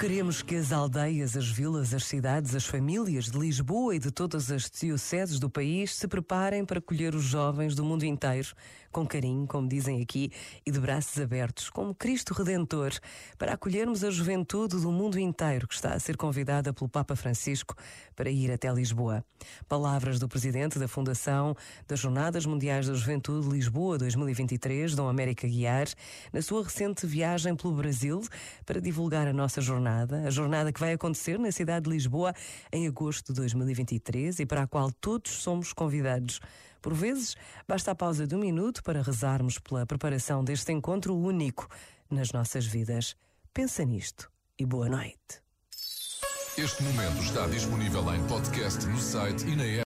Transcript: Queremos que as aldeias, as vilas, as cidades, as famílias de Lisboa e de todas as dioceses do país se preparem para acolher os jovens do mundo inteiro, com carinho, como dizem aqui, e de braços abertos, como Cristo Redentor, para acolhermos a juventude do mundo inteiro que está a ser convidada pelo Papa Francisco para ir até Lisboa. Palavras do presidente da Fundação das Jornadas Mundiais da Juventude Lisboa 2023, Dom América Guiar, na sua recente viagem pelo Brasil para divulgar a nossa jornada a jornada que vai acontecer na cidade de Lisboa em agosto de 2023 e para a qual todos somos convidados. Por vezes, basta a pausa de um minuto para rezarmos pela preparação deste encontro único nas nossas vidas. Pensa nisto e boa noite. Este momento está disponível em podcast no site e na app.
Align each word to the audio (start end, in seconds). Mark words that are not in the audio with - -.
Queremos 0.00 0.40
que 0.40 0.54
as 0.56 0.72
aldeias, 0.72 1.36
as 1.36 1.46
vilas, 1.46 1.92
as 1.92 2.04
cidades, 2.04 2.54
as 2.54 2.64
famílias 2.64 3.26
de 3.26 3.38
Lisboa 3.38 3.94
e 3.94 3.98
de 3.98 4.10
todas 4.10 4.50
as 4.50 4.70
dioceses 4.70 5.38
do 5.38 5.50
país 5.50 5.94
se 5.94 6.08
preparem 6.08 6.64
para 6.64 6.78
acolher 6.78 7.14
os 7.14 7.24
jovens 7.24 7.74
do 7.74 7.84
mundo 7.84 8.04
inteiro, 8.04 8.54
com 8.92 9.06
carinho, 9.06 9.46
como 9.46 9.68
dizem 9.68 10.02
aqui, 10.02 10.30
e 10.64 10.70
de 10.70 10.78
braços 10.78 11.20
abertos, 11.20 11.70
como 11.70 11.94
Cristo 11.94 12.34
Redentor, 12.34 12.92
para 13.38 13.54
acolhermos 13.54 14.04
a 14.04 14.10
juventude 14.10 14.76
do 14.76 14.90
mundo 14.90 15.18
inteiro 15.18 15.66
que 15.66 15.74
está 15.74 15.94
a 15.94 16.00
ser 16.00 16.16
convidada 16.16 16.72
pelo 16.72 16.88
Papa 16.88 17.16
Francisco 17.16 17.74
para 18.14 18.30
ir 18.30 18.50
até 18.50 18.72
Lisboa. 18.72 19.24
Palavras 19.68 20.18
do 20.18 20.28
presidente 20.28 20.78
da 20.78 20.86
Fundação 20.86 21.56
das 21.88 21.98
Jornadas 21.98 22.46
Mundiais 22.46 22.86
da 22.86 22.94
Juventude 22.94 23.48
Lisboa 23.48 23.98
2023, 23.98 24.94
Dom 24.94 25.08
América 25.08 25.46
Guiar, 25.46 25.88
na 26.32 26.42
sua 26.42 26.62
recente 26.62 27.06
viagem 27.06 27.56
pelo 27.56 27.74
Brasil 27.74 28.20
para 28.64 28.80
divulgar 28.80 29.26
a 29.26 29.32
nossa 29.32 29.60
jornada 29.60 30.20
a 30.26 30.30
jornada 30.30 30.72
que 30.72 30.80
vai 30.80 30.92
acontecer 30.92 31.38
na 31.38 31.52
cidade 31.52 31.84
de 31.84 31.90
Lisboa 31.90 32.34
em 32.72 32.86
agosto 32.86 33.32
de 33.32 33.40
2023 33.40 34.40
e 34.40 34.46
para 34.46 34.62
a 34.62 34.66
qual 34.66 34.90
todos 34.92 35.30
somos 35.32 35.72
convidados. 35.72 36.40
Por 36.80 36.94
vezes, 36.94 37.36
basta 37.68 37.90
a 37.90 37.94
pausa 37.94 38.26
de 38.26 38.34
um 38.34 38.38
minuto 38.38 38.82
para 38.82 39.02
rezarmos 39.02 39.58
pela 39.58 39.86
preparação 39.86 40.42
deste 40.42 40.72
encontro 40.72 41.14
único 41.14 41.68
nas 42.10 42.32
nossas 42.32 42.66
vidas. 42.66 43.16
Pensa 43.52 43.84
nisto 43.84 44.30
e 44.58 44.64
boa 44.64 44.88
noite. 44.88 45.42
Este 46.58 46.82
momento 46.82 47.22
está 47.22 47.46
disponível 47.46 48.14
em 48.14 48.26
podcast 48.26 48.84
no 48.86 48.98
site 48.98 49.46
e 49.46 49.56
na 49.56 49.64
app. 49.64 49.78